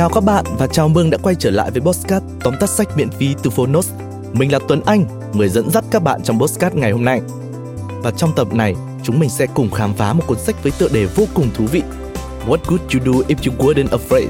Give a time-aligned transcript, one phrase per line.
[0.00, 2.88] Chào các bạn và chào mừng đã quay trở lại với Postcard tóm tắt sách
[2.96, 3.92] miễn phí từ Phonos.
[4.32, 7.20] Mình là Tuấn Anh, người dẫn dắt các bạn trong Postcard ngày hôm nay.
[8.02, 10.88] Và trong tập này, chúng mình sẽ cùng khám phá một cuốn sách với tựa
[10.88, 11.82] đề vô cùng thú vị
[12.46, 14.28] What would you do if you weren't afraid?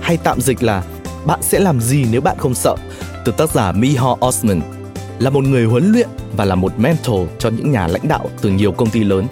[0.00, 0.84] Hay tạm dịch là
[1.26, 2.76] Bạn sẽ làm gì nếu bạn không sợ?
[3.24, 4.60] Từ tác giả Miho Osman
[5.18, 8.50] là một người huấn luyện và là một mentor cho những nhà lãnh đạo từ
[8.50, 9.26] nhiều công ty lớn.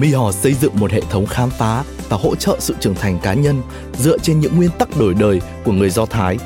[0.00, 3.34] Miho xây dựng một hệ thống khám phá và hỗ trợ sự trưởng thành cá
[3.34, 3.62] nhân
[3.98, 6.38] dựa trên những nguyên tắc đổi đời của người Do Thái.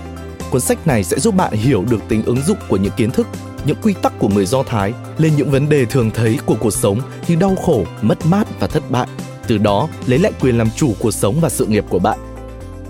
[0.50, 3.26] Cuốn sách này sẽ giúp bạn hiểu được tính ứng dụng của những kiến thức,
[3.66, 6.70] những quy tắc của người Do Thái lên những vấn đề thường thấy của cuộc
[6.70, 9.06] sống như đau khổ, mất mát và thất bại.
[9.48, 12.18] Từ đó lấy lại quyền làm chủ cuộc sống và sự nghiệp của bạn.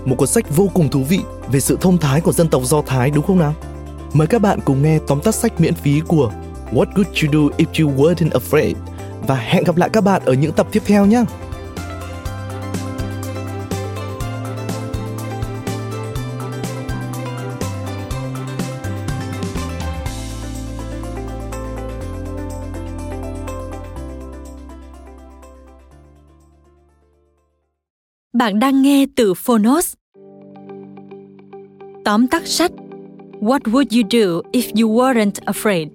[0.05, 1.19] Một cuốn sách vô cùng thú vị
[1.51, 3.53] về sự thông thái của dân tộc Do Thái đúng không nào?
[4.13, 6.31] Mời các bạn cùng nghe tóm tắt sách miễn phí của
[6.71, 8.73] What Would You Do If You Weren't Afraid
[9.27, 11.23] và hẹn gặp lại các bạn ở những tập tiếp theo nhé.
[28.33, 29.93] Bạn đang nghe từ Phonos.
[32.05, 32.71] Tóm tắt sách,
[33.41, 35.87] What would you do if you weren't afraid?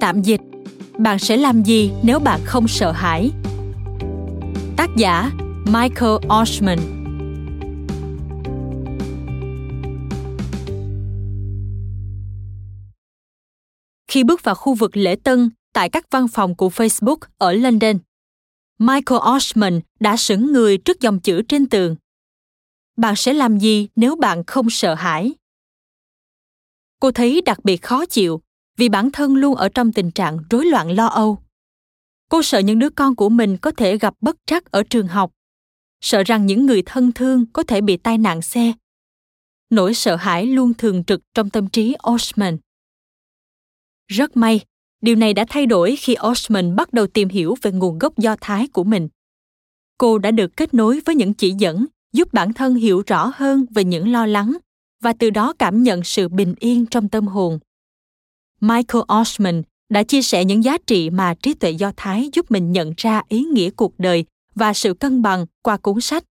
[0.00, 0.40] Tạm dịch
[1.02, 3.30] bạn sẽ làm gì nếu bạn không sợ hãi?
[4.76, 5.30] Tác giả
[5.66, 6.78] Michael Oshman
[14.08, 17.98] Khi bước vào khu vực lễ tân tại các văn phòng của Facebook ở London,
[18.78, 21.96] Michael Oshman đã sững người trước dòng chữ trên tường.
[22.96, 25.32] Bạn sẽ làm gì nếu bạn không sợ hãi?
[27.00, 28.40] Cô thấy đặc biệt khó chịu
[28.80, 31.38] vì bản thân luôn ở trong tình trạng rối loạn lo âu.
[32.28, 35.30] Cô sợ những đứa con của mình có thể gặp bất trắc ở trường học,
[36.00, 38.72] sợ rằng những người thân thương có thể bị tai nạn xe.
[39.70, 42.58] Nỗi sợ hãi luôn thường trực trong tâm trí Osman.
[44.08, 44.60] Rất may,
[45.02, 48.36] Điều này đã thay đổi khi Osman bắt đầu tìm hiểu về nguồn gốc do
[48.40, 49.08] Thái của mình.
[49.98, 53.66] Cô đã được kết nối với những chỉ dẫn giúp bản thân hiểu rõ hơn
[53.70, 54.56] về những lo lắng
[55.02, 57.58] và từ đó cảm nhận sự bình yên trong tâm hồn.
[58.60, 62.72] Michael Osman đã chia sẻ những giá trị mà trí tuệ do Thái giúp mình
[62.72, 66.24] nhận ra ý nghĩa cuộc đời và sự cân bằng qua cuốn sách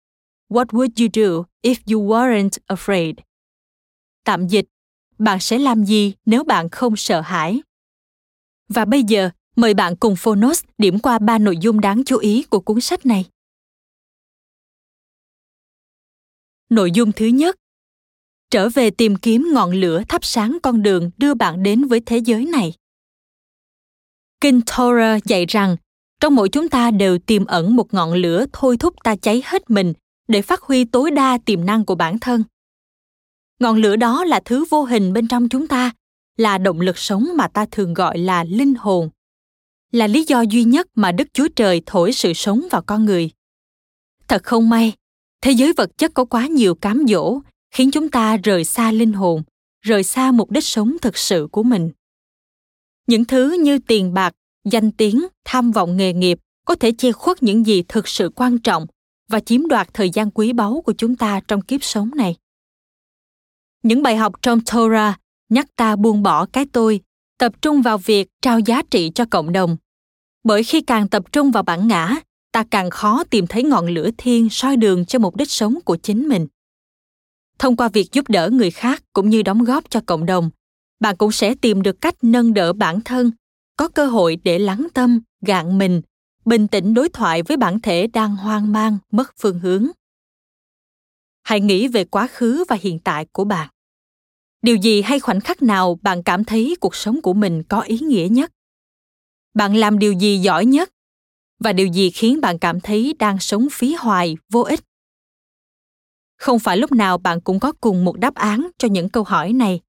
[0.50, 3.14] What would you do if you weren't afraid?
[4.24, 4.66] Tạm dịch,
[5.18, 7.62] bạn sẽ làm gì nếu bạn không sợ hãi?
[8.70, 12.44] Và bây giờ, mời bạn cùng Phonos điểm qua ba nội dung đáng chú ý
[12.44, 13.26] của cuốn sách này.
[16.70, 17.56] Nội dung thứ nhất
[18.52, 22.18] Trở về tìm kiếm ngọn lửa thắp sáng con đường đưa bạn đến với thế
[22.18, 22.74] giới này.
[24.42, 25.76] Kinh Torah dạy rằng,
[26.20, 29.70] trong mỗi chúng ta đều tiềm ẩn một ngọn lửa thôi thúc ta cháy hết
[29.70, 29.94] mình
[30.28, 32.44] để phát huy tối đa tiềm năng của bản thân.
[33.60, 35.92] Ngọn lửa đó là thứ vô hình bên trong chúng ta
[36.38, 39.10] là động lực sống mà ta thường gọi là linh hồn
[39.92, 43.30] là lý do duy nhất mà đức chúa trời thổi sự sống vào con người
[44.28, 44.94] thật không may
[45.42, 47.40] thế giới vật chất có quá nhiều cám dỗ
[47.72, 49.44] khiến chúng ta rời xa linh hồn,
[49.82, 51.92] rời xa mục đích sống thực sự của mình.
[53.08, 54.34] Những thứ như tiền bạc,
[54.66, 58.60] danh tiếng, tham vọng nghề nghiệp có thể che khuất những gì thực sự quan
[58.60, 58.88] trọng
[59.30, 62.36] và chiếm đoạt thời gian quý báu của chúng ta trong kiếp sống này.
[63.84, 65.20] Những bài học trong torah
[65.50, 67.02] nhắc ta buông bỏ cái tôi,
[67.38, 69.78] tập trung vào việc trao giá trị cho cộng đồng.
[70.44, 72.16] Bởi khi càng tập trung vào bản ngã,
[72.52, 75.98] ta càng khó tìm thấy ngọn lửa thiên soi đường cho mục đích sống của
[75.98, 76.48] chính mình
[77.60, 80.50] thông qua việc giúp đỡ người khác cũng như đóng góp cho cộng đồng,
[81.00, 83.32] bạn cũng sẽ tìm được cách nâng đỡ bản thân,
[83.78, 86.02] có cơ hội để lắng tâm, gạn mình,
[86.46, 89.88] bình tĩnh đối thoại với bản thể đang hoang mang, mất phương hướng.
[91.44, 93.70] Hãy nghĩ về quá khứ và hiện tại của bạn.
[94.62, 98.00] Điều gì hay khoảnh khắc nào bạn cảm thấy cuộc sống của mình có ý
[98.00, 98.52] nghĩa nhất?
[99.54, 100.90] Bạn làm điều gì giỏi nhất?
[101.60, 104.80] Và điều gì khiến bạn cảm thấy đang sống phí hoài, vô ích?
[106.38, 109.54] Không phải lúc nào bạn cũng có cùng một đáp án cho những câu hỏi
[109.54, 109.80] này.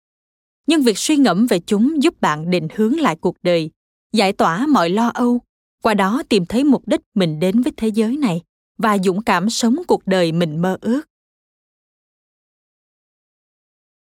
[0.66, 3.70] Nhưng việc suy ngẫm về chúng giúp bạn định hướng lại cuộc đời
[4.12, 5.40] giải tỏa mọi lo âu
[5.82, 8.42] qua đó tìm thấy mục đích mình đến với thế giới này
[8.78, 11.02] và dũng cảm sống cuộc đời mình mơ ước.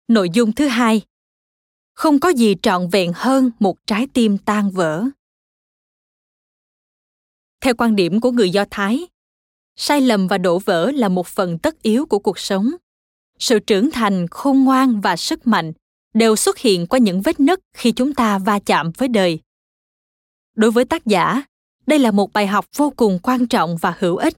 [0.07, 1.01] Nội dung thứ hai.
[1.93, 5.05] Không có gì trọn vẹn hơn một trái tim tan vỡ.
[7.61, 9.07] Theo quan điểm của người Do Thái,
[9.75, 12.71] sai lầm và đổ vỡ là một phần tất yếu của cuộc sống.
[13.39, 15.73] Sự trưởng thành, khôn ngoan và sức mạnh
[16.13, 19.39] đều xuất hiện qua những vết nứt khi chúng ta va chạm với đời.
[20.55, 21.43] Đối với tác giả,
[21.87, 24.33] đây là một bài học vô cùng quan trọng và hữu ích.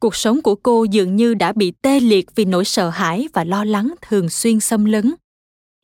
[0.00, 3.44] cuộc sống của cô dường như đã bị tê liệt vì nỗi sợ hãi và
[3.44, 5.14] lo lắng thường xuyên xâm lấn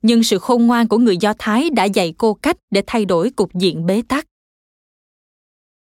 [0.03, 3.31] nhưng sự khôn ngoan của người do thái đã dạy cô cách để thay đổi
[3.31, 4.27] cục diện bế tắc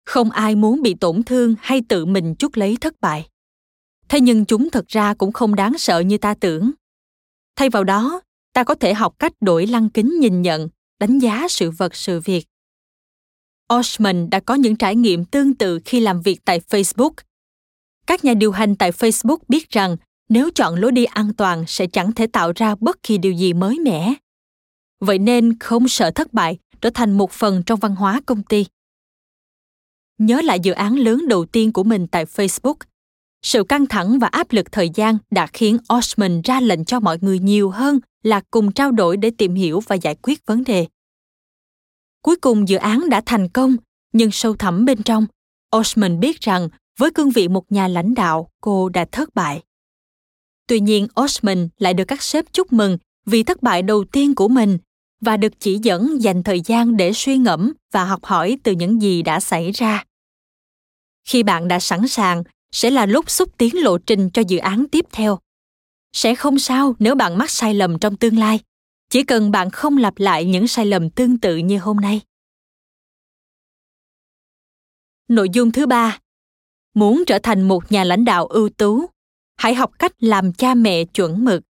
[0.05, 3.29] không ai muốn bị tổn thương hay tự mình chuốc lấy thất bại
[4.09, 6.71] thế nhưng chúng thực ra cũng không đáng sợ như ta tưởng
[7.61, 8.21] thay vào đó,
[8.53, 10.69] ta có thể học cách đổi lăng kính nhìn nhận,
[11.01, 12.47] đánh giá sự vật, sự việc
[13.75, 17.13] Osman đã có những trải nghiệm tương tự khi làm việc tại Facebook.
[18.07, 19.97] Các nhà điều hành tại Facebook biết rằng,
[20.29, 23.53] nếu chọn lối đi an toàn sẽ chẳng thể tạo ra bất kỳ điều gì
[23.53, 24.15] mới mẻ.
[25.01, 28.67] Vậy nên không sợ thất bại, trở thành một phần trong văn hóa công ty.
[30.21, 32.75] Nhớ lại dự án lớn đầu tiên của mình tại Facebook,
[33.43, 37.19] sự căng thẳng và áp lực thời gian đã khiến Osman ra lệnh cho mọi
[37.21, 40.87] người nhiều hơn là cùng trao đổi để tìm hiểu và giải quyết vấn đề.
[42.23, 43.77] Cuối cùng dự án đã thành công,
[44.13, 45.27] nhưng sâu thẳm bên trong,
[45.77, 46.69] Osman biết rằng
[46.99, 49.63] với cương vị một nhà lãnh đạo, cô đã thất bại.
[50.67, 54.49] Tuy nhiên, Osman lại được các sếp chúc mừng vì thất bại đầu tiên của
[54.49, 54.79] mình
[55.21, 59.03] và được chỉ dẫn dành thời gian để suy ngẫm và học hỏi từ những
[59.03, 60.05] gì đã xảy ra.
[61.25, 64.87] Khi bạn đã sẵn sàng, sẽ là lúc xúc tiến lộ trình cho dự án
[64.93, 65.39] tiếp theo.
[66.13, 68.61] Sẽ không sao nếu bạn mắc sai lầm trong tương lai.
[69.11, 72.21] Chỉ cần bạn không lặp lại những sai lầm tương tự như hôm nay.
[75.29, 76.19] Nội dung thứ ba.
[76.95, 79.07] Muốn trở thành một nhà lãnh đạo ưu tú
[79.57, 81.63] hãy học cách làm cha mẹ chuẩn mực.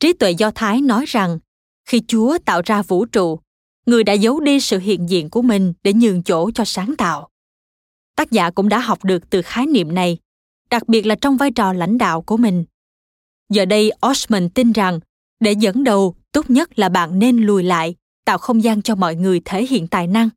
[0.00, 1.38] Trí tuệ do thái nói rằng
[1.84, 3.40] khi chúa tạo ra vũ trụ
[3.86, 7.28] người đã giấu đi sự hiện diện của mình để nhường chỗ cho sáng tạo
[8.20, 10.18] tác giả cũng đã học được từ khái niệm này,
[10.70, 12.64] đặc biệt là trong vai trò lãnh đạo của mình.
[13.52, 15.00] Giờ đây, osman tin rằng,
[15.40, 17.94] để dẫn đầu, tốt nhất là bạn nên lùi lại,
[18.24, 20.28] tạo không gian cho mọi người thể hiện tài năng.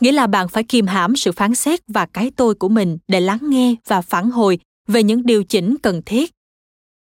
[0.00, 3.20] Nghĩa là bạn phải kiềm hãm sự phán xét và cái tôi của mình để
[3.20, 4.58] lắng nghe và phản hồi
[4.88, 6.30] về những điều chỉnh cần thiết.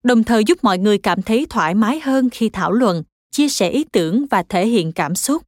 [0.03, 3.71] Đồng thời giúp mọi người cảm thấy thoải mái hơn khi thảo luận, chia sẻ
[3.71, 5.43] ý tưởng và thể hiện cảm xúc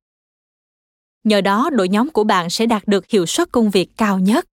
[1.25, 4.47] nhờ đó, đội nhóm của bạn sẽ đạt được hiệu suất công việc cao nhất.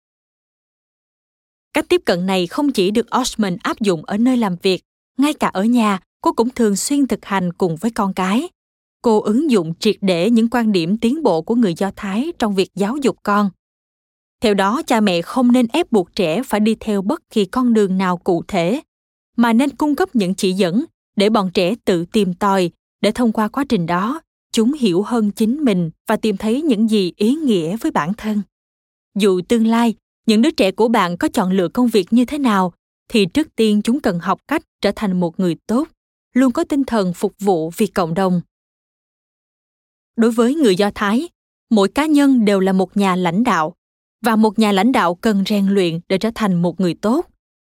[1.73, 4.81] Cách tiếp cận này không chỉ được osman áp dụng ở nơi làm việc,
[5.17, 8.49] ngay cả ở nhà, cô cũng thường xuyên thực hành cùng với con cái.
[9.01, 12.55] Cô ứng dụng triệt để những quan điểm tiến bộ của người do thái trong
[12.55, 13.49] việc giáo dục con.
[14.41, 17.73] Theo đó, cha mẹ không nên ép buộc trẻ phải đi theo bất kỳ con
[17.73, 18.81] đường nào cụ thể,
[19.37, 20.85] mà nên cung cấp những chỉ dẫn
[21.15, 22.71] để bọn trẻ tự tìm tòi
[23.01, 24.21] để thông qua quá trình đó
[24.51, 28.41] chúng hiểu hơn chính mình và tìm thấy những gì ý nghĩa với bản thân.
[29.15, 32.37] Dù tương lai, những đứa trẻ của bạn có chọn lựa công việc như thế
[32.37, 32.73] nào,
[33.09, 35.87] thì trước tiên chúng cần học cách trở thành một người tốt,
[36.33, 38.41] luôn có tinh thần phục vụ vì cộng đồng.
[40.15, 41.29] Đối với người do thái,
[41.69, 43.73] mỗi cá nhân đều là một nhà lãnh đạo,
[44.21, 47.25] và một nhà lãnh đạo cần rèn luyện để trở thành một người tốt,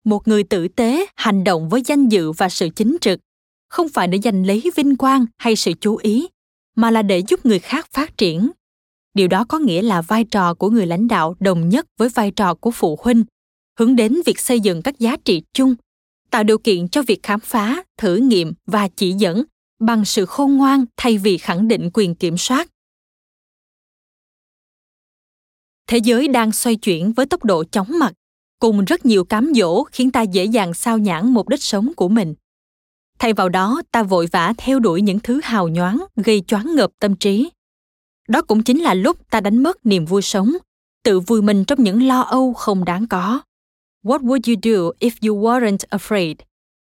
[0.05, 3.21] một người tử tế, hành động với danh dự và sự chính trực,
[3.69, 6.29] không phải để giành lấy vinh quang hay sự chú ý
[6.79, 8.51] mà là để giúp người khác phát triển.
[9.15, 12.31] Điều đó có nghĩa là vai trò của người lãnh đạo đồng nhất với vai
[12.31, 13.25] trò của phụ huynh,
[13.79, 15.75] hướng đến việc xây dựng các giá trị chung,
[16.31, 19.45] tạo điều kiện cho việc khám phá, thử nghiệm và chỉ dẫn
[19.81, 22.71] bằng sự khôn ngoan thay vì khẳng định quyền kiểm soát.
[25.87, 28.13] Thế giới đang xoay chuyển với tốc độ chóng mặt,
[28.59, 32.09] cùng rất nhiều cám dỗ khiến ta dễ dàng sao nhãn mục đích sống của
[32.09, 32.35] mình
[33.19, 36.91] thay vào đó ta vội vã theo đuổi những thứ hào nhoáng gây choáng ngợp
[37.01, 37.51] tâm trí
[38.29, 40.53] đó cũng chính là lúc ta đánh mất niềm vui sống
[41.05, 43.41] tự vui mình trong những lo âu không đáng có
[44.05, 46.35] What would you do if you weren't afraid?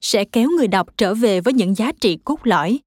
[0.02, 2.78] sẽ kéo người đọc trở về với những giá trị cốt lõi,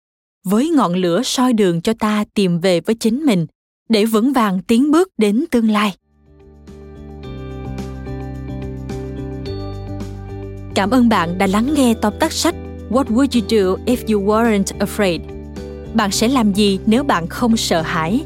[0.44, 3.48] với ngọn lửa soi đường cho ta tìm về với chính mình
[3.90, 5.96] để vững vàng tiến bước đến tương lai.
[10.76, 12.56] Cảm ơn bạn đã lắng nghe tóm tắt sách
[12.90, 15.22] What would you do if you weren't afraid?
[15.94, 18.24] Bạn sẽ làm gì nếu bạn không sợ hãi?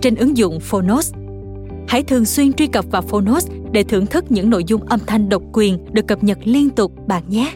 [0.00, 1.12] Trên ứng dụng Phonos.
[1.88, 5.28] Hãy thường xuyên truy cập vào Phonos để thưởng thức những nội dung âm thanh
[5.28, 7.52] độc quyền được cập nhật liên tục bạn nhé.